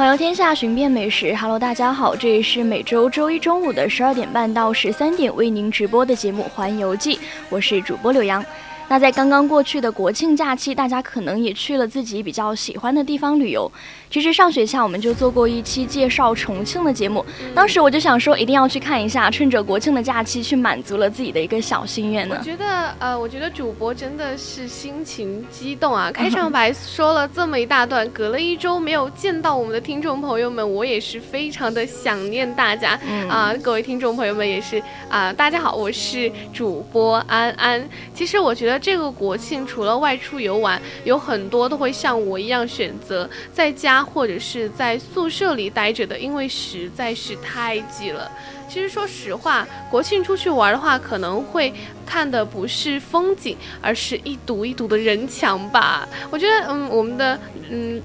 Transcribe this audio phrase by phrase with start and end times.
[0.00, 1.36] 环游天下，寻遍美食。
[1.36, 7.16] Hello，大家好，这里是每周周一中午的十二点半到十三点为您直播的节目《环游记》，
[7.50, 8.42] 我是主播柳洋。
[8.90, 13.70] 那在刚刚过去的国庆假期，大家可能也去了自己比较喜欢的地方旅游。
[14.10, 17.24] 其实上学期我们就做过一期介绍重庆的节目，
[17.54, 22.34] 当时我就想说一定要去看一下，趁着国庆的假期去满足了自己的一个小心愿呢。
[22.36, 26.10] 我觉得呃，我觉得主播真的是心情激动啊！
[26.10, 33.54] 开 场白说了这么一大段，隔了一周没有见到我们的听众朋友们，我也是非常的想念大家啊！
[33.62, 37.88] 各位听众朋友们也是啊，大家好，我是主播安安。
[38.12, 38.79] 其实我觉得。
[38.80, 48.30] 这个国庆除了外出游玩，有很多都会像我一样选择在家或者是在宿舍里待着的，因为实在是太挤了。
[48.68, 51.72] 其实说实话，国庆出去玩的话，可能会
[52.06, 56.08] 看的不是风景，而是一堵一堵的人墙吧。
[56.30, 58.00] 我觉得，嗯，我们的嗯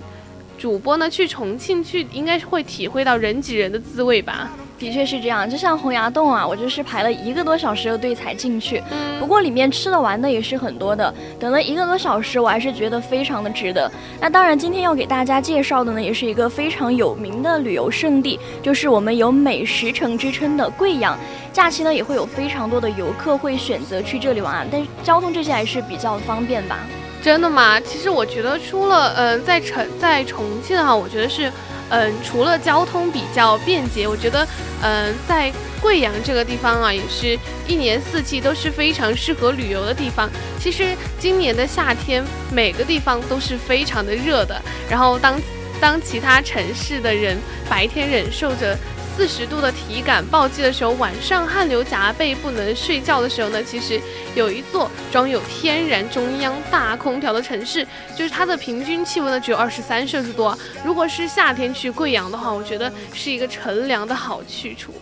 [0.57, 4.49] 主播呢去重庆去，应该是会体会到人挤人的滋味吧。
[4.77, 8.83] 的确是这样，就像洪崖洞啊，我就是排了一个多小时的队才进去。
[8.91, 13.89] 嗯，不过里面吃的玩的也是很多的，等了一个多小时，我还是觉得非常的值得。
[14.19, 21.17] 那当然，今天要给大家介绍的呢，也是一个非常有名的旅游胜地，就是我们有美食城之称的贵阳。
[21.53, 26.79] 假期呢，也会有非常多的游客会选择去这里玩啊，但是交通这些还是比较方便吧？
[27.23, 27.79] 真的吗？
[27.79, 31.49] 其实我觉得，除了嗯，在重在重庆哈，我觉得是。
[31.89, 34.47] 嗯，除了交通比较便捷，我觉得，
[34.81, 35.51] 嗯，在
[35.81, 37.37] 贵阳这个地方啊，也是
[37.67, 40.29] 一年四季都是非常适合旅游的地方。
[40.59, 44.61] 其实今年的夏天，每个地方都是非常的热的。
[44.89, 45.39] 然后当
[45.79, 47.37] 当其他城市的人
[47.69, 48.77] 白天忍受着。
[49.15, 53.99] 四十度的体感暴击的时候，晚上汗流浃背不能睡觉的时候呢，其实
[54.35, 57.87] 有一座装有天然中央大空调的城市，
[58.17, 60.53] 就是它的平均气温呢只有二十三摄氏度。
[60.83, 64.93] 如果是夏天去贵阳的话，我觉得是一个乘凉的好去处。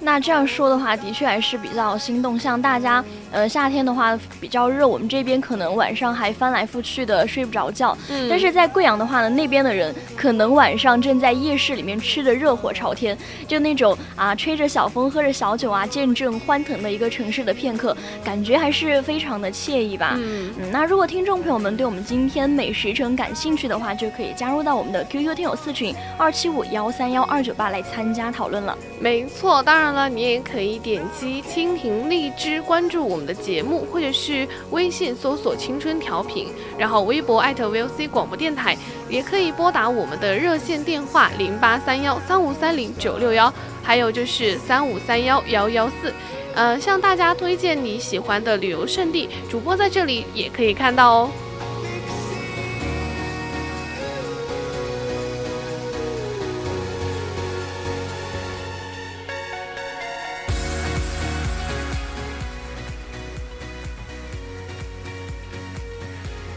[0.00, 2.36] 那这样说的话，的确还是比较心动。
[2.36, 7.96] 像大家，呃，夏天的话比较热，我们这边可能晚上还翻来覆去的睡不着觉。
[8.08, 8.28] 嗯。
[8.28, 13.16] 但是在贵阳的话呢，那边的人可能晚上正在夜市里面吃的热火朝天，
[13.46, 20.14] 就那种啊，吹着小风，喝着小酒啊，见证欢腾的一个城市的片刻，感觉还是非常的惬意吧。
[20.18, 20.52] 嗯。
[20.58, 20.70] 嗯。
[20.72, 28.76] 那如果听众朋友们对我们今天美食城感兴趣的话，就可以加入到我们的 QQ 听友四群二七五幺三幺二九八来参加讨论了。
[29.00, 29.92] 没错，当然。
[29.92, 38.76] 了，你也可以点击蜻蜓荔枝关注我们的节目，或者是微信搜索“青春调频”，然后微博艾特 VOC 广播电台，
[39.08, 43.52] 也可以拨打我们的热线电话零八三幺三五三零九六幺，
[43.82, 46.12] 还有就是三五三幺幺幺四。
[46.54, 51.30] 嗯，向大家推荐你喜欢的旅游胜地，主播在这里也可以看到哦。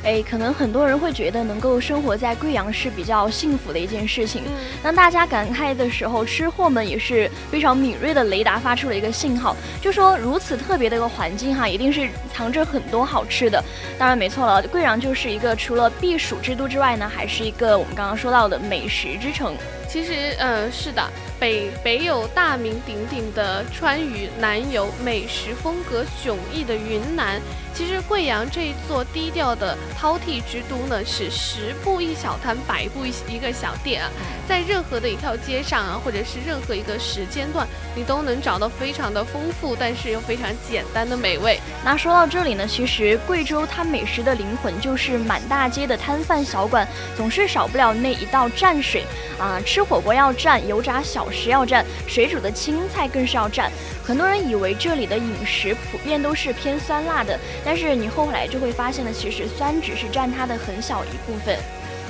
[0.05, 4.43] 哎，可能很多人会觉得能够生活在贵阳是比较幸福的一件事情。
[4.83, 13.63] 当大家感慨的时候，吃货们也是非常敏锐的雷达发出了一个信号，就说如此特别的一个环境哈，一定是藏着很多好吃的。
[13.97, 19.55] 当然没错了，贵阳就是一个除了避暑之都之外呢，还是一个我们刚刚说到的美食之城。
[19.89, 21.01] 其实，嗯，是的，
[21.39, 27.41] 北北有大名鼎鼎的川渝，南有美食风格迥异的云南。
[27.75, 34.09] 其实贵阳这一座低调的饕餮之都呢，是十步一小摊，百步一一个小店啊。
[34.47, 41.59] 在任何的一条街上啊，或者是任何一个时间段，你都能找到非常的丰富，但是又非常简单的美味。
[41.83, 46.87] 那说到这里呢，其实贵州它美食的灵魂就是满大街的摊贩小馆，
[47.17, 49.03] 总是少不了那一道蘸水
[49.37, 49.59] 啊。
[49.65, 53.69] 吃火锅要蘸，油炸小食要蘸，水煮的青菜更是要蘸。
[54.01, 61.57] 很多人以为这里的饮食普遍都是偏酸辣的，但是你后来就会发现呢，其实酸只是占它的很小一部分。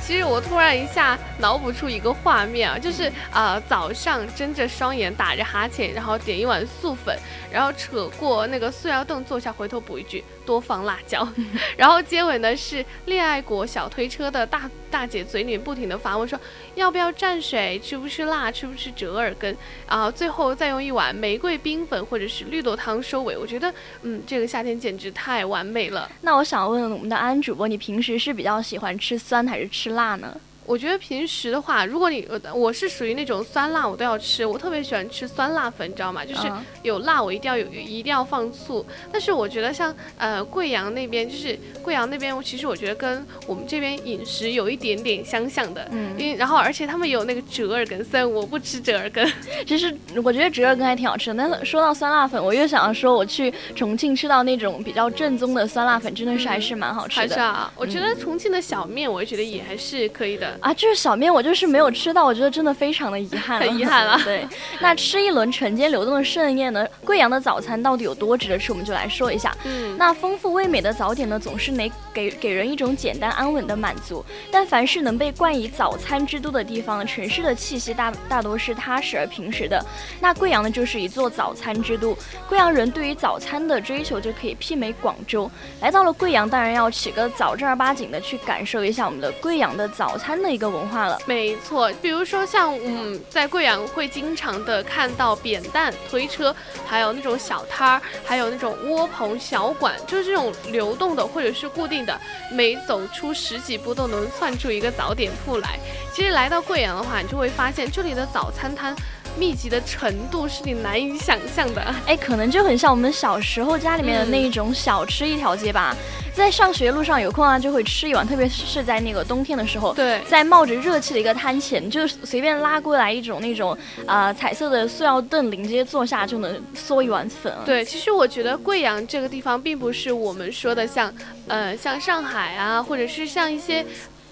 [0.06, 7.18] 其实我突然一下脑补出一个画面啊，就是啊早上睁着双眼打着哈欠，然后点一碗素粉，
[7.52, 10.24] 然后扯过那个塑料凳坐下，回头补一句。
[10.46, 11.28] 多放辣椒，
[11.76, 16.40] 然后结尾呢是恋爱果小推车的大大姐嘴里不停的发问说
[16.76, 19.58] 要不要蘸水，吃不吃辣，吃不吃折耳根，
[19.90, 23.36] 然后最后再用一碗玫瑰冰粉或者是绿豆汤收尾。
[23.38, 26.10] 我觉得嗯这个夏天简直太完美了。
[26.22, 30.40] 那我想问我们的安主播，你平时是比较喜欢吃酸还是吃辣呢？
[30.66, 36.26] 我觉得平时的话，如果你我是属于那种酸辣我都要吃，我特别喜欢吃酸辣粉，你知道吗？
[36.26, 36.52] 就是
[36.82, 38.86] 有辣我一定要有，一定要放醋。
[39.12, 45.88] 但是我觉得像呃贵阳那边，就是贵阳那边，其实我觉得跟我们这边饮食有一点点相像的。
[45.92, 46.14] 嗯。
[46.18, 49.32] 因然后而且他们有那个折耳根，虽然我不吃折耳根，
[49.68, 51.36] 其实我觉得折耳根还挺好吃的。
[51.38, 57.22] 但是说到酸辣粉，我又想要说我去重庆吃到那种比较正宗的酸辣粉，真的是还是蛮好吃的。
[57.22, 60.55] 还是啊，我觉得重庆的小面，我觉得也还是可以的。
[60.60, 64.20] 啊，就是小面，我就是没有吃到，我觉得真的非常的遗憾，很遗憾了。
[64.26, 64.48] 对，
[64.80, 66.86] 那吃一轮晨间流动的盛宴呢？
[67.04, 68.72] 贵阳的早餐到底有多值得吃？
[68.72, 69.56] 我们就来说一下。
[69.64, 74.24] 嗯，那丰富味美的早点呢，总是能给给人一种简单安稳的满足。
[74.50, 79.86] 但凡是能被冠以早餐之都的地方，城市的气息大大多是踏实而平实的。
[80.22, 82.18] 那贵阳呢，就是一座早餐之都。
[82.48, 85.52] 贵阳人对于早餐的追求就可以媲美广州。
[85.82, 90.86] 来到了贵阳，当然要起个早，正儿八经的去感受一下我们的贵阳的早餐的一个文。
[90.86, 102.20] 化了，没错，比如说像嗯，在贵阳会经常的看到扁担推车，还有那种小摊儿，还有那种窝棚小馆，就是这种流动的或者是固定的，
[102.52, 105.80] 每走出十几步都能窜出一个早点铺来。
[106.14, 108.96] 其实来到贵阳的话，你就会发现这里的早餐摊。
[109.38, 115.96] 密集的程度是你难以想象的，哎，可能就很像我们小时候家里面的那一种小吃一条街吧，
[116.34, 127.54] 在上学路上有空啊就会吃一碗，特别是在那个冬天的时候，对，在冒着热气的一个摊前，就随便拉过来一种那种啊彩色的塑料凳，临街坐下就能嗦一碗粉。
[127.66, 131.14] 对，其实我觉得贵阳这个地方并不是我们说的像，
[131.48, 133.86] 呃，像上海啊，或者是像一些。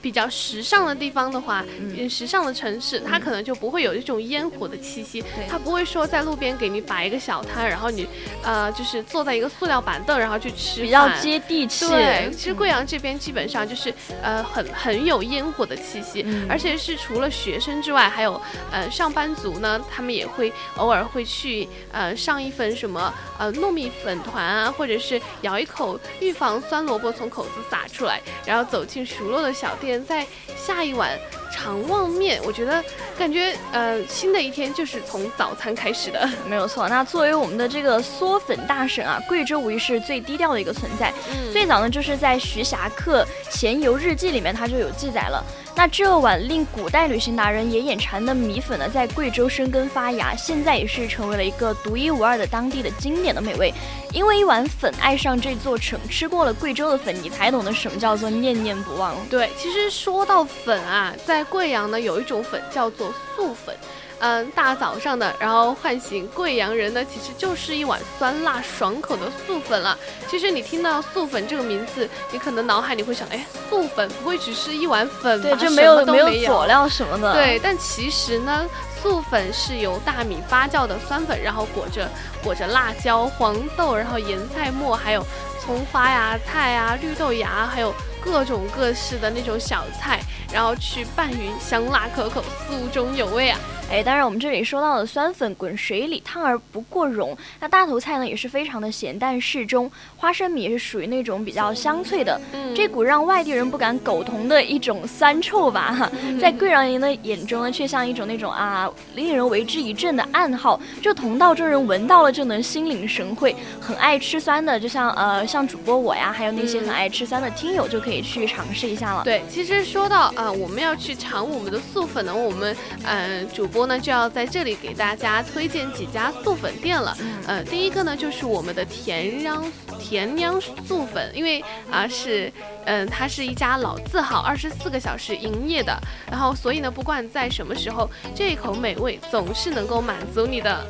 [0.04, 8.06] 比较时尚的地方的话，嗯，时尚的城市，它可能就不会有这种烟火的气息，它不会说在路边给你摆一个小摊，然后你，
[8.44, 11.88] 呃，就是坐在一个塑料板凳，然后去吃，比较接地气。
[11.88, 18.40] 对，其实贵阳这边基本上就是，呃，很很有烟火的气息，而且是除了学生之外，还有，
[18.74, 29.93] 呃，上班族呢，他们也会偶尔会去，呃，上一份什么，呃，糯米粉团啊，或者是咬一口预防酸萝卜从口子洒出来，然后走进熟络的小店。
[30.06, 30.26] 再
[30.56, 31.20] 下一碗
[31.52, 32.84] 肠旺面，我觉得
[33.18, 36.88] 感觉呃，新的一天就是从早餐开始的，没有错。
[36.88, 41.14] 那作为我们的这个嗦粉大省啊，贵州无疑是最低调的一个存在。
[41.52, 45.44] 最早呢，就是在徐霞客《闲游日记》里面，它就有记载了。
[45.76, 53.74] 那这碗令古代旅行达人也眼馋的米粉呢，在贵州生根发芽，现在也是成为了一个独一无二的当地的经典的美味。
[54.14, 59.16] 因为一碗粉爱上这座城，吃过了贵州的粉，你才懂得什么叫做念念不忘。
[59.30, 63.76] 对，其实说到粉啊，在贵阳呢，有一种粉叫做素粉。
[64.26, 70.00] 嗯，大早上的，然后唤醒贵阳人呢，其实就是一碗酸辣爽口的素粉了。
[70.30, 75.50] 其实你听到素粉这个名字，你可能脑海里会想，哎，素粉不会只是一碗粉吧？
[75.50, 77.34] 对，就没有没有佐料什么的。
[77.34, 78.66] 对，但其实呢，
[79.02, 82.10] 素粉是由大米发酵的酸粉，然后裹着
[82.42, 85.22] 裹着辣椒、黄豆，然后盐菜末，还有
[85.60, 87.94] 葱花呀、菜呀、绿豆芽，还有。
[88.24, 90.20] 各种各式的那种小菜，
[90.52, 93.60] 然后去拌匀，香辣可口，酥中有味啊！
[93.92, 102.40] 哎，当然我们这里说到的酸粉滚水里烫而不过溶，那大头菜呢也是非常的咸淡适中，花生米也是属于那种比较香脆的，
[102.74, 106.12] 这股让外地人不敢苟同的一种酸臭吧，哈，
[106.42, 118.13] 在贵阳人的眼中呢，却像一种那种啊令人为之一振的暗号，就同道中人闻到了就能心领神会，很爱吃酸的，就像呃像主播我呀，还有那些很爱吃酸的听友就可以。
[118.14, 119.24] 可以去尝试一下了。
[119.24, 127.18] 对，其实说到啊，我们要去尝我们的素粉呢，我们嗯，主播呢就要在这里给大家推荐几家素粉店了。
[127.48, 129.66] 呃，第一个呢就是我们的田秧
[130.00, 132.54] 田秧素粉，因为啊是
[132.86, 140.86] 嗯，它是一家老字号，二十四个小时营业的，然后所以呢，不管在什么时候，这一口美味总是能够满足你的。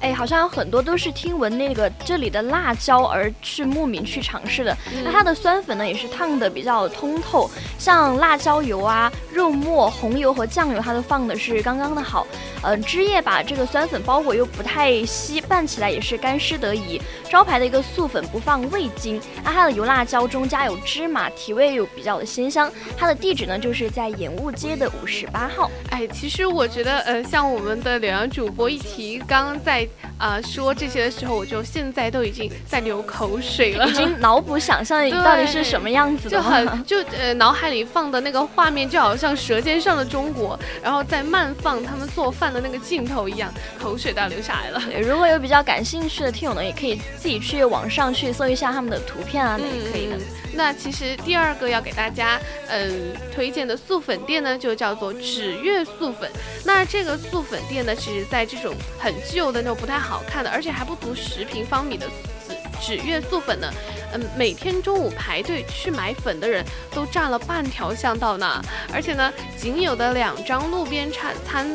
[0.00, 4.76] 哎，好像有很多都是听闻那个这里的辣椒而去慕名去尝试的。
[5.04, 12.26] 那它的酸粉呢，也是烫的比较通透，像辣椒油啊、肉末、红油和酱油，它都放的是刚刚的好。
[12.62, 17.00] 嗯，汁液把这个酸粉包裹又不太稀，拌起来也是干湿得宜。
[17.30, 22.70] 招牌的一个素粉不放味精，那它的油辣椒中加有芝麻，提味又比较的鲜香。
[22.96, 25.70] 它的地址呢，就是在演务街的五十八号。
[25.90, 29.86] 哎，其实我觉得，呃，像我们的柳阳主播一提刚刚在
[30.18, 44.82] 啊说这些的时候，我就现在都已经在流口水了，已经脑补想象到底是什么样子的， 就很就呃脑海里放的那个画面就好像《舌尖上的中国》，然后在慢放他们做饭的那个镜头一样，口水都要流下来了。
[45.00, 50.16] 如果有比较感兴趣的听友呢，也可以自己去网上去搜一下他们的图片啊，那也可以的。
[50.54, 56.28] 那其实第二个要给大家嗯推荐的素粉店呢，就叫做纸月素粉。
[56.64, 62.06] 那这个素粉店呢，其实在这种很旧的那种不太好看的，而且还不足十平方米的
[62.46, 63.70] 紫纸月素粉呢，
[64.14, 68.62] 嗯，每天中午排队去买粉的人都占了半条巷道呢。
[68.90, 71.68] 而且呢，仅有的两张路边餐餐。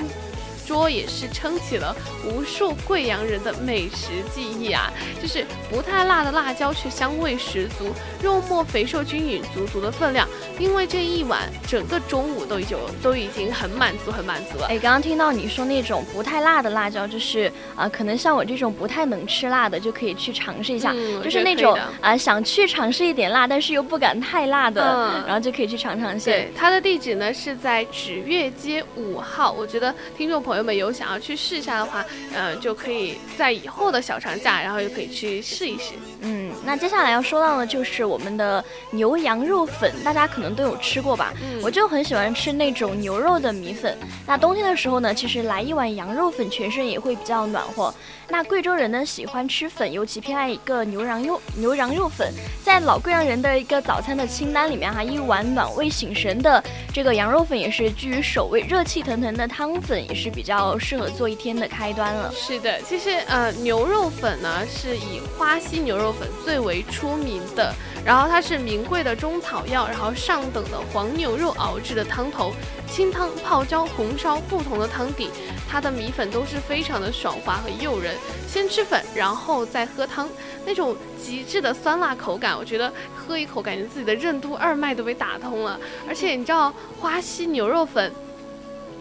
[0.65, 4.91] 桌也是撑起了无数贵阳人的美食记忆啊！
[5.21, 7.91] 就是不太辣的辣椒，却香味十足，
[8.21, 10.27] 肉末肥瘦均匀，足足的分量。
[10.59, 14.67] 因为这一碗，整个中午都已经都已经很满足，很满足了。
[14.67, 20.93] 哎，刚刚听到你说那种不太辣的辣椒，就是啊，可能像我这种不太能吃辣的，就可以去尝试一下。
[21.23, 26.33] 就是那种啊，想去尝试一点辣，但是又不敢太辣的，然后就可以去尝尝鲜。
[26.33, 29.51] 对，它的地址呢是在指月街五号。
[29.51, 32.05] 我觉得听众朋友朋友们有想要去试一下的话，
[32.35, 35.93] 嗯，就可以在以后的小长假，然后就可以去试一试。
[36.21, 41.33] 嗯，那接下来要说到的就是我们的牛羊肉粉，大家可能都有吃过吧？
[41.41, 43.97] 嗯，我就很喜欢吃那种牛肉的米粉。
[44.25, 47.93] 那冬天的时候呢，其实来一碗羊肉粉，全身也会比较暖和。
[48.29, 62.31] 那贵州人呢喜欢吃粉，尤其偏爱一个牛羊肉牛羊肉粉，在老贵阳人的一个早餐的清单里面哈，一碗暖胃醒神的这个羊肉粉也是居于首位，热气腾腾的汤粉也是比较适合做一天的开端了。
[62.33, 67.73] 是的，其实呃牛肉粉呢是以花溪牛肉粉最最为出名的，
[68.05, 72.53] 然后它是名贵的中草药，然后上等的黄牛肉熬制的汤头，
[72.87, 75.31] 清汤泡椒红烧不同的汤底，
[75.67, 78.15] 它的米粉都是非常的爽滑和诱人。
[78.47, 80.29] 先吃粉，然后再喝汤，
[80.63, 85.79] 那种极致的酸辣口感，我觉得喝一口，感觉自己的任督二脉都被打通了。
[86.07, 88.13] 而且你知道花溪牛肉粉，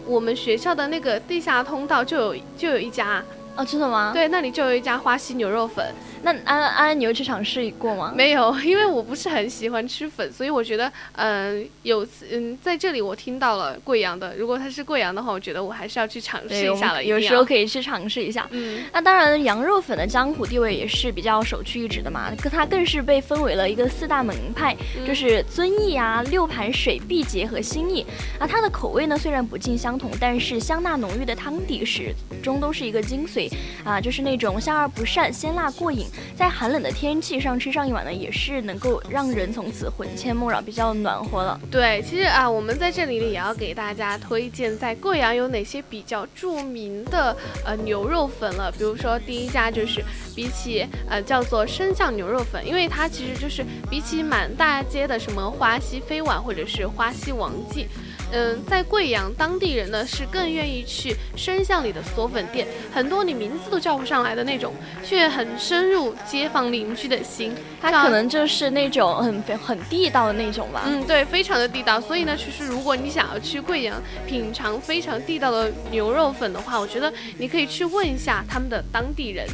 [0.07, 3.23] 我们学校的那个地下通道就有就有一家。
[3.55, 4.09] 哦，真的吗？
[4.11, 5.93] 对，那里就有一家花溪牛肉粉。
[6.23, 8.13] 那安安，你有去尝试过吗？
[8.15, 17.03] 没有，因为我不是很喜欢吃粉，所以我觉得，嗯，有嗯，在这里我听到了贵阳的，如果它是贵阳的话，我觉得我还是要去尝试一下了。
[17.03, 18.47] 有时候可以去尝试一下。
[18.51, 24.75] 嗯，那当然，羊肉粉的江湖地位也是比较首屈一指的嘛，它更是被分为了一个四大门派，
[25.05, 28.05] 就是遵义啊、六盘水、毕节和兴义。
[28.39, 33.51] 啊，它的口味呢虽然不尽相同，但是香辣浓郁的汤底始终都是一个精髓。
[33.83, 41.59] 啊，就是那种香而不膻、鲜辣过瘾，在寒冷的天气上吃上一碗呢，也是能够让人从此魂牵梦绕，比较暖和了。
[41.71, 48.71] 对，其实啊，我们在这里呢也要给大家推荐，在贵阳有哪些比较著名的呃牛肉粉了。
[48.71, 50.03] 比如说第一家就是
[50.35, 57.87] 比起呃叫做生巷牛肉粉，因为它其实就是比起满大街的什么花溪飞碗或者是花溪王记。
[58.33, 64.73] 嗯，在贵阳，当地人呢是更愿意去深巷里的嗦粉店，很多你名字都叫不上来的那种，
[65.03, 67.53] 却很深入街坊邻居的心。
[67.79, 70.81] 他可能就是那种很很地道的那种吧。
[70.87, 72.01] 嗯，对，非常的地道。
[72.01, 79.45] 所以呢，其实如果你想要去贵阳品尝非常地道的牛肉粉的话，我觉得你可以去问一下他们的当地人。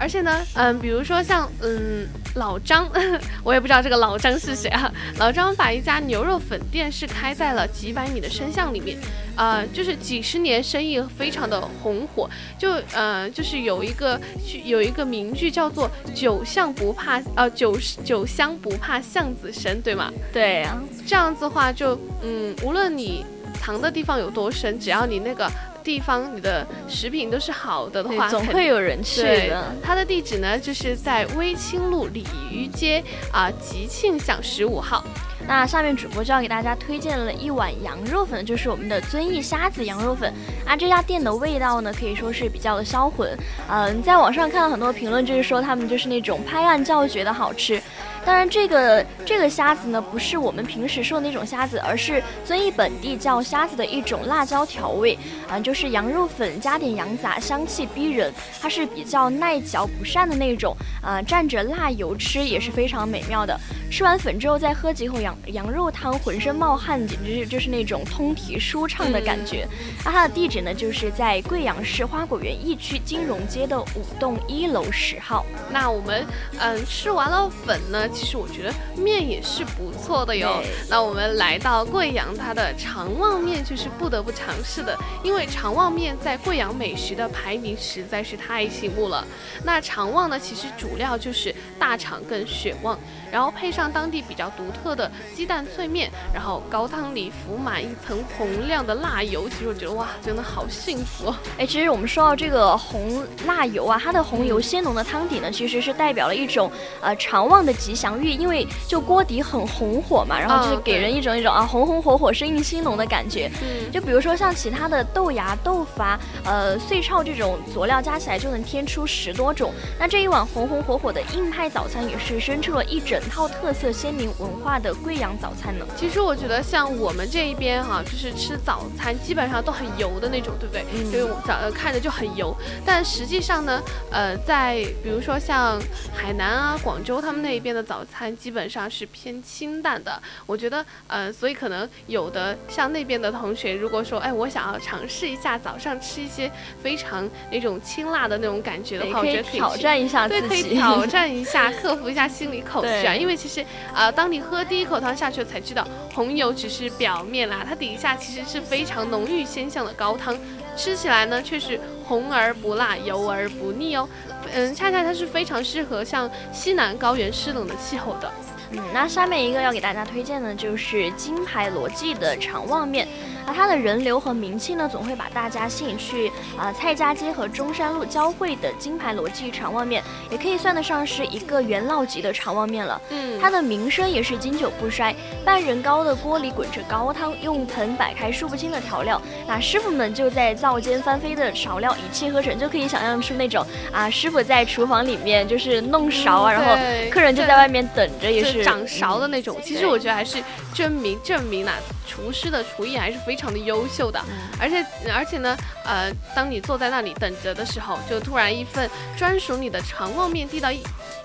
[0.00, 2.88] 而且呢，嗯，比如说像嗯老张，
[3.44, 4.90] 我也不知道这个老张是谁啊。
[5.18, 8.96] 老张把一家牛肉粉店是开在了几百米的深巷里面，
[9.36, 12.30] 啊，就是几十年生意非常的红火。
[12.58, 14.18] 就呃，就是有一个
[14.64, 20.10] 有一个名句叫做“酒巷不怕呃酒酒香不怕巷子深”，对吗？
[20.32, 23.22] 对啊，这样子的话就嗯，无论你
[23.60, 25.46] 藏的地方有多深，只要你那个。
[25.82, 29.72] 地方你的食品都是好的的话，总会有人去的。
[29.82, 35.04] 它的地址呢，就是在威清路鲤鱼街啊吉庆巷十五号。
[35.48, 40.32] 那下面主播就要给大家推荐了一碗羊肉粉，就是我们的遵义虾子羊肉粉
[40.66, 40.76] 啊。
[40.76, 43.36] 这家店的味道呢，可以说是比较的销魂。
[43.68, 47.82] 嗯，在网上看到很多评论，就是说他们就是那种拍案叫绝的好吃。
[48.24, 58.32] 当然，这个这个虾子呢，不是我们平时说的那种虾子，而是遵义本地叫虾子的一种辣椒调味啊，就是羊肉粉加点羊杂，香气逼人。
[58.60, 63.58] 它是比较耐嚼不膻的那种啊，蘸着辣油吃也是非常美妙的。
[63.90, 69.66] 吃完粉之后再喝几口羊羊肉汤，浑身冒汗，简直是就是那种通体舒畅的感觉。
[70.04, 75.44] 那它的地址呢，就是在贵阳市花果园一区金融街的五栋一楼十号。
[75.70, 76.24] 那我们
[76.58, 80.62] 嗯吃完了粉呢，其实我觉得面也是不错的哟。
[80.88, 89.26] 那我们来到贵阳，它的肠旺面就是不得不尝试的，因为肠旺面在贵阳美食的排名实在是太醒目了。
[89.64, 92.98] 那肠旺呢，其实主料就是大肠跟血旺。
[93.30, 101.34] 然后配上当地比较独特的鸡蛋脆面，然后高汤里浮满一层红亮的辣油，其实我觉得哇，真的好幸福。
[101.58, 106.70] 哎，其实我们说到这个红辣油啊，它的红油鲜浓的汤底呢，其实是代表了一种
[107.00, 113.50] 呃长旺的吉祥寓意，因为就锅底很红火嘛，然后就是给人一种一种啊红红火火、生意兴隆的感觉。
[113.62, 123.19] 嗯，就比如说像其他的豆芽、豆腐啊、呃碎炒这种佐料加起来就能添出十多种，那这一碗红红火火的硬派早餐也是生出了一整。
[123.28, 125.84] 套特色鲜明文化的贵阳早餐呢？
[125.96, 130.84] 其实我觉得像我们这一边哈，就是吃早餐基本上都很油的那种，对不对？
[130.94, 131.10] 嗯。
[131.10, 135.80] 因为早看着就很油，但实际上呢，呃，在比如说像
[136.14, 140.20] 海南啊、广州他们那一边的早餐基本上是偏清淡的。
[140.46, 146.50] 我觉得，呃，所以可能有的像那边的同学，如果说，哎，我想要尝试一下早上吃一些
[146.82, 153.64] 非常那种清辣的那种感觉的话，我觉得可以挑战一下自己，对，可以挑战一下，克服一下心理恐惧 因为其实，
[153.94, 160.36] 呃，当你喝第一口汤下去才知道红油只是表面啦，它底下其实是非常浓郁鲜香的高汤，
[160.76, 164.08] 吃起来呢却是红而不辣，油而不腻哦。
[164.52, 168.30] 嗯，恰恰它是非常适合像西南高原湿冷的气候的。
[168.70, 173.06] 嗯，那下面一个要给大家推荐的就是金牌罗记的肠旺面。
[173.46, 183.00] 啊它的人流和名气呢，总会把大家吸引去啊蔡家街和中山路交汇的金牌罗记肠旺面，也可以算得上是一个元老级的肠旺面了。
[183.08, 185.12] 嗯，它的名声也是经久不衰。
[185.42, 196.76] 半人高的锅里滚着高汤，用盆摆开数不清的调料，那师傅们就在灶间翻飞的勺料一气呵成，就可以想象出那种啊师傅在厨房里面就是弄勺啊，然后
[197.10, 199.60] 客人就在外面等着，也是掌勺的那种。
[199.62, 200.42] 其实我觉得还是
[200.72, 201.72] 证明证明呐，
[202.08, 203.50] 厨师的厨艺还是非常。
[203.50, 204.24] 的优秀的，
[204.60, 210.70] 而且而且呢，呃，当你坐在那里等着的时候，就突然一份专属你的肠旺面递到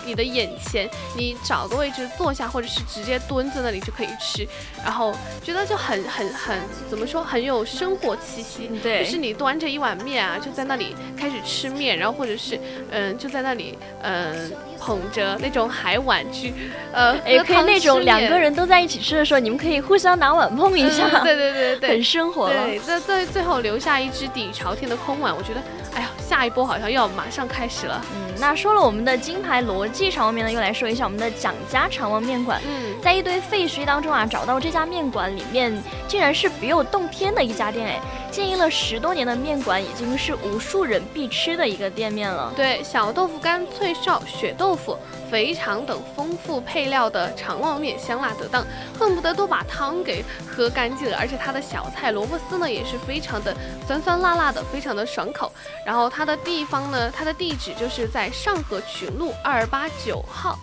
[0.04, 4.44] 你的眼前，你找个位置坐下，或者是直接蹲在那里就可以吃，
[4.82, 6.58] 然后觉得就很很很
[6.90, 8.68] 怎么说，很有生活气息。
[8.82, 12.58] 对，就是你端着一碗面啊，就在那里开始吃面，然后或者是
[12.90, 14.50] 嗯，就在那里嗯。
[14.78, 16.52] 捧着那种海碗去，
[16.92, 22.64] 呃，也可以那种两个人都在一起吃的时候，你们可以互相拿碗碰一下，对对对对，很生活了。
[22.64, 25.60] 对，在在最后留下一只底朝天的空碗，我觉得，
[25.94, 28.00] 哎呀，下一波好像又要马上开始了。
[28.14, 32.60] 嗯，那说了我们的金牌罗记肠旺面呢，又来说一下我们的蒋家肠旺面馆。
[32.66, 38.00] 嗯，在一堆废墟当中啊，找到这家面馆里面，竟然是别有洞天的一家店哎。
[38.28, 42.52] 经营了十多年的面馆，已经是无数人必吃的一个店面了。
[42.54, 44.98] 对，小豆腐干、脆哨、血豆腐、
[45.30, 48.66] 肥肠等丰富配料的肠旺面，香辣得当，
[48.98, 51.16] 恨不得都把汤给喝干净了。
[51.16, 55.50] 而且它的小菜萝卜丝呢，也是非常的酸酸辣辣的，非常的爽口。
[55.82, 60.58] 然后它的地方呢，它的地址就是在上河群路二八九号。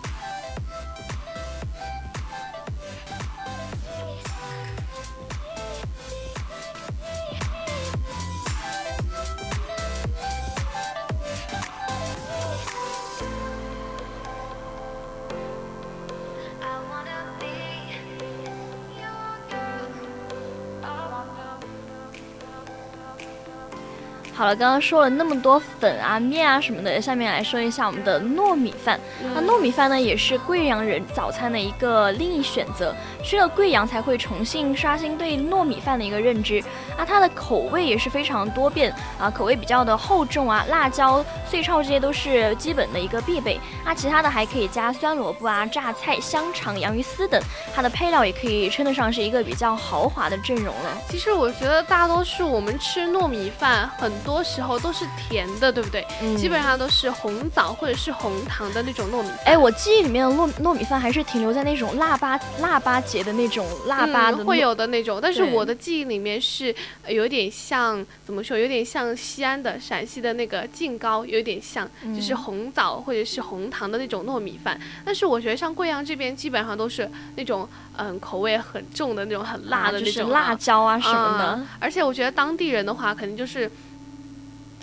[24.44, 29.00] 好了，刚刚说了那么多粉啊、面啊什么的，下面来说一下我们的糯米饭。
[29.34, 32.94] 那糯米饭呢，也是贵阳人早餐的一个另一选择。
[33.22, 36.62] 去了贵阳，才会重新刷新对糯米饭的一个认知。
[36.94, 43.58] 啊，它的口味也是非常多变啊，口味比较的厚重啊，辣椒、碎炒这些都是基本的一个必备。
[43.82, 47.40] 啊，其他的还可以加酸萝卜啊、榨菜、香肠、洋芋丝等。
[47.74, 50.98] 它的配料也可以称得上是一个比较豪华的阵容了。
[51.08, 54.33] 其实我觉得大多数我们吃糯米饭很多。
[54.34, 56.04] 多时候都是甜的，对不对？
[56.20, 59.28] 嗯，基本上都是红枣或者是红糖的那种糯米。
[59.44, 66.74] 哎，我记忆里面的糯糯米饭还是停留在那种腊八腊八节的那种腊八的会有的那种，但是我的记忆里面是
[67.06, 68.58] 有点像怎么说？
[68.58, 74.76] 有点像西安的陕西的那个晋糕，有点像就是红枣或者是红糖的那种糯米饭。
[75.04, 81.60] 但是我觉得像贵阳这边基本上都是那种嗯口味很重的那种很辣的那种辣椒啊什么的。
[81.78, 83.70] 而且我觉得当地人的话，肯定就是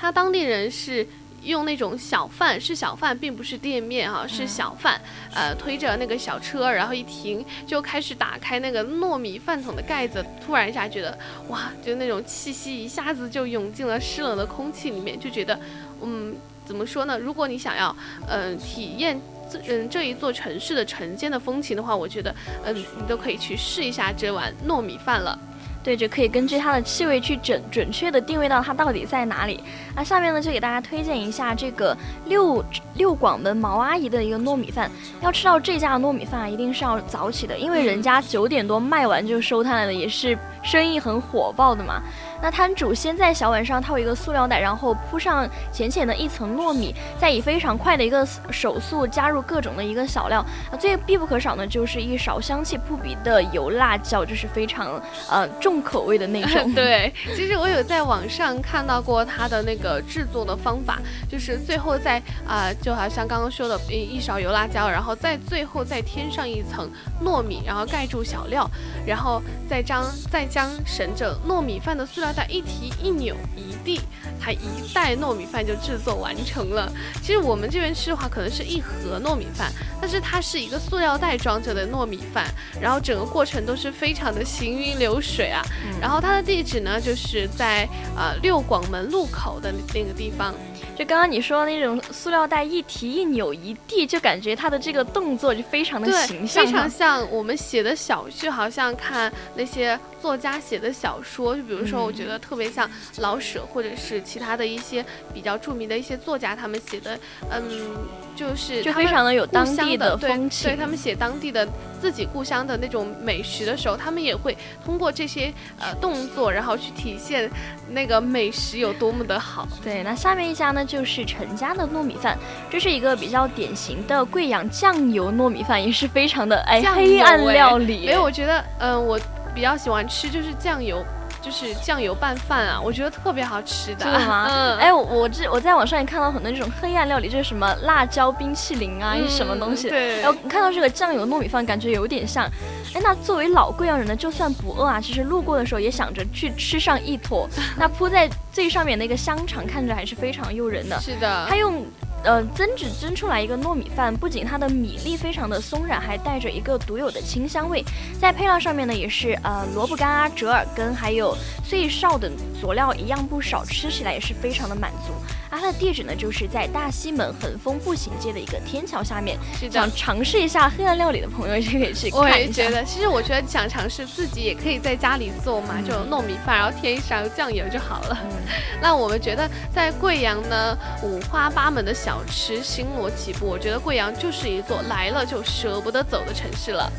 [0.02, 1.06] 他当地人是
[1.44, 5.00] 用那种小贩，是小贩，并不是店面哈，是小贩，
[5.32, 11.16] 呃，推着那个小车，然后一停就开始打开那个糯米饭桶的盖子，突然一下觉得
[11.50, 15.60] 哇，就那种气息一下子就涌进了湿冷的空气里面，就觉得
[16.02, 16.36] 嗯，
[16.66, 17.20] 怎么说呢？
[17.20, 17.96] 如果你想要
[18.28, 19.22] 嗯体验
[19.68, 22.36] 嗯这一座城市的晨间的风情的话，我觉得
[22.66, 25.38] 嗯你都可以去试一下这碗糯米饭了。
[25.84, 29.64] 对，就可以根据它的气味去准准确的定位到它到底在哪里。
[29.96, 32.64] 那下面呢，就给大家推荐一下这个六
[32.96, 34.90] 六广门毛阿姨的一个糯米饭。
[35.22, 42.02] 要吃到这家的糯米饭啊，一定是要早起的，因为人家九点多卖完就收摊了，也是生意很火爆的嘛。
[42.42, 50.44] 那摊主先在小碗上套一个塑料袋，然后铺上浅浅的一层糯米，再以非常快的一个手速加入各种的一个小料。
[50.72, 56.74] 啊，最必不可少呢，就是一勺香气扑鼻的油辣椒，就是非常呃重口味的那种。
[56.74, 66.90] 对，其实我有在网上看到过它的那个制作的方法，就是最后再啊，就好像刚刚说的，一一勺油辣椒，然后再最后再添上一层
[67.24, 68.68] 糯米，然后盖住小料，
[69.06, 72.32] 然后再将再将绳着糯米饭的塑料。
[72.34, 74.02] 袋一提一扭一递，
[74.40, 76.92] 它一袋糯米饭就制作完成了。
[77.22, 82.48] 其实我们这边吃的话，可能是一盒糯米饭，但是它是一个塑料袋装着的糯米饭，
[82.82, 85.62] 然后整个过程都是非常的行云流水啊。
[86.00, 90.54] 然后它的地址呢，就是在呃六广门路口的那个地方。
[91.02, 102.88] 就刚刚你说的那种塑料袋一提一扭一递，就感觉他的这个动作就非常的形象，非常像我们写的小，剧好像看那些作家写的小说，就比如说我觉得特别像
[103.18, 107.98] 老舍或者是其他的一些比较著名的一些作家他们写的，嗯，
[108.36, 111.68] 就是就非常的有当地的风情，对他们写当地的
[112.02, 117.48] 自己故乡的那种美食的时候，他们也会通过这些呃动作，然后去体现
[117.92, 119.68] 那个美食有多么的好。
[119.84, 120.84] 对，那下面一家呢？
[120.84, 122.36] 就是陈家的糯米饭，
[122.72, 128.08] 这是一个比较典型的贵阳酱油糯米饭，也是非常的哎黑暗料理。
[128.08, 129.20] 没有，我觉得嗯，我
[129.54, 131.06] 比较喜欢吃就是酱油。
[131.42, 134.06] 就是酱油拌饭啊，我觉得特别好吃的。
[134.06, 134.48] 真的吗？
[134.50, 134.78] 嗯。
[134.78, 139.90] 哎，我这我在网上也看到很多这种黑暗料理，就是什么辣椒冰淇淋啊，是什么东西？
[139.90, 140.22] 对。
[140.22, 142.46] 然后看到这个酱油糯米饭，感觉有点像。
[142.94, 147.50] 哎，那作为老贵阳人呢，就算不饿啊，其实路过的时候也想着去吃上一坨。
[147.78, 151.00] 那铺在最上面那个香肠，看着还是非常诱人的。
[151.00, 151.48] 是的。
[151.50, 151.84] 它用。
[152.24, 157.84] 呃，蒸只蒸出来一个糯米饭，不仅它的米粒非常的松软，还带着一个独有的清香味。
[158.20, 165.14] 在配料上面呢，也是呃萝卜干啊、折耳根，还有碎哨等佐料一样不少，吃起来也是非常的满足。
[165.52, 169.38] 啊，它的地址呢，就是在大西门恒丰步行街的一个天桥下面。
[169.70, 172.18] 想尝试一下黑暗料理的朋友，也可以去看一下。
[172.20, 178.18] 我也觉得，其实我觉得想尝试自己也可以在家里做嘛，就糯米饭，然后添一勺酱油就好了。
[178.82, 186.90] 那我们觉得在贵阳呢，五花八门的小吃星罗棋布，我觉得贵阳就是一座来了就舍不得走的城市了。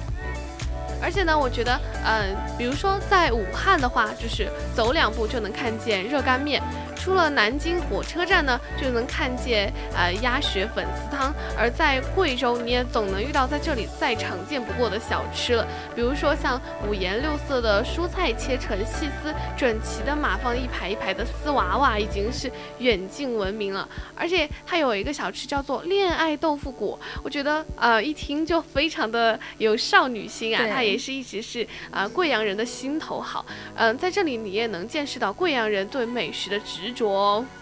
[1.03, 6.63] 而且呢，我觉得，嗯，比如说在武汉的话，就是走两步就能看见热干面。
[7.03, 23.89] 出了南京火车站呢，就能看见呃鸭血粉丝汤；而在贵州，你也总能遇到在这里再常见不过的小吃了，比如说像五颜六色的蔬菜切成细丝，整齐的码放一排一排的丝娃娃，已经是远近闻名了。
[24.15, 33.45] 而且它有一个小吃叫做恋爱豆腐果，我觉得呃一听就非常的有少女心啊，它也是一直是啊贵阳人的心头好。
[33.75, 36.92] 嗯，在这里你也能见识到贵阳人对美食的执。
[36.93, 37.62] 着。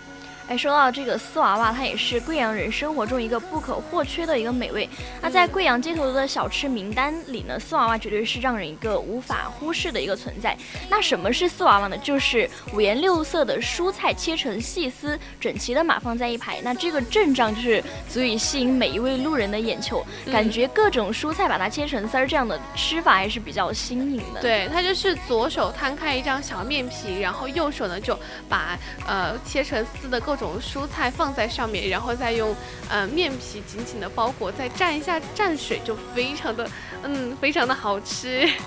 [0.50, 4.88] 哎，说到这个丝娃娃，它也是贵阳人生活中一个不可或缺的一个美味。
[5.22, 10.56] 那在贵阳街头的小吃名单里呢，丝娃娃绝对是让人一个无法忽视的一个存在。
[10.88, 11.96] 那什么是丝娃娃呢？
[11.98, 16.60] 就是五颜六色的蔬菜切成细丝，整齐的码放在一排。
[16.64, 24.40] 那这个阵仗就是足以吸引每一位路人的眼球，感觉各种蔬菜把它切成丝儿，这样的吃法还是比较新颖的。
[24.40, 30.39] 对，它就是左手摊开一张小面皮，然后右手呢就把呃切成丝的各。
[30.40, 32.56] 种蔬菜放在上面，然后再用
[32.88, 36.68] 呃面皮紧紧的包裹，再蘸一下蘸水，就非常的
[37.04, 38.48] 嗯非常的好吃。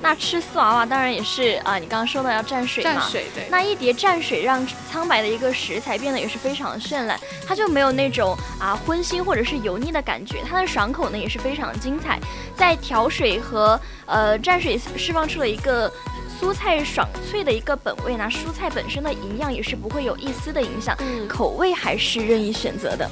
[0.00, 2.90] 那吃丝娃娃当然也是啊，你刚刚说的要蘸水嘛。
[2.92, 3.48] 蘸水对。
[3.50, 12.16] 那一碟蘸水让苍白的一个食材变得也是非常的绚烂，它就没有那种啊荤腥或者是油腻的感觉，它的爽口呢也是非常的精彩。
[12.56, 15.92] 在调水和呃蘸水释放出了一个
[16.40, 20.96] 蔬菜爽脆的一个本味，呢蔬菜本身的营养也是不会有一丝的影响，
[21.28, 23.10] 口味还是任意选择的。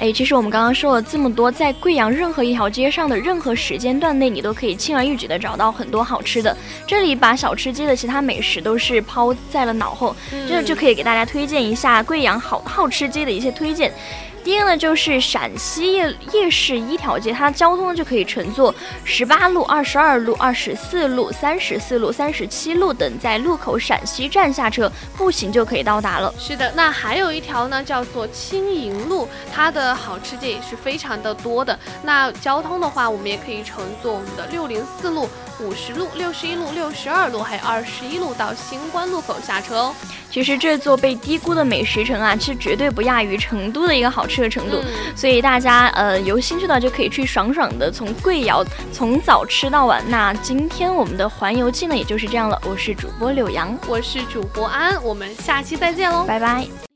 [0.00, 6.56] 哎，其实我们刚刚说了这么多，在贵阳任何一条街上的任何时间段内，你都可以轻而易举的找到很多好吃的。
[6.86, 10.16] 这里把小吃街的其他美食都是抛在了脑后，
[10.48, 13.92] 这就可以给大家推荐一下贵阳好好吃街的一些推荐。
[14.42, 18.74] 第一个呢，就是陕西夜夜市一条街，它交通呢就可以乘坐
[19.04, 26.32] 十八路、二十二路、二十四路、三十四路、三十七路等，在路口陕西站下车，步行就可以到达了。
[26.38, 31.78] 是的，那还有一条呢，叫做青银路，它的好吃街也是非常的多的。
[32.02, 35.28] 那交通的话，我们也可以乘坐我们的六零四路、
[35.60, 39.94] 五十路、六十一路、六十二路，还有二十一路到新关路口下车哦。
[40.30, 44.80] 其实这座被低估的美食城啊，是绝对不亚于成都的一个好吃的程度。
[45.16, 50.02] 所以大家呃有兴趣的就可以去爽爽的从贵瑶从早吃到晚。
[50.08, 52.60] 那今天我们的环游记呢，也就是这样了。
[52.64, 56.89] 我是主播柳阳，我是主播安，我们下期再见喽，拜拜。